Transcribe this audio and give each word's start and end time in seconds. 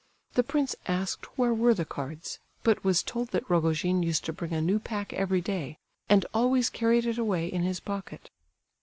The 0.33 0.41
prince 0.43 0.75
asked 0.87 1.27
where 1.37 1.53
were 1.53 1.75
the 1.75 1.85
cards, 1.85 2.39
but 2.63 2.83
was 2.83 3.03
told 3.03 3.27
that 3.27 3.47
Rogojin 3.47 4.01
used 4.01 4.25
to 4.25 4.33
bring 4.33 4.51
a 4.51 4.59
new 4.59 4.79
pack 4.79 5.13
every 5.13 5.41
day, 5.41 5.77
and 6.09 6.25
always 6.33 6.71
carried 6.71 7.05
it 7.05 7.19
away 7.19 7.45
in 7.47 7.61
his 7.61 7.79
pocket. 7.79 8.31